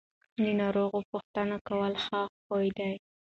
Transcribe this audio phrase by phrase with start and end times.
[0.37, 2.93] د ناروغ پوښتنه کول ښه خوی دی.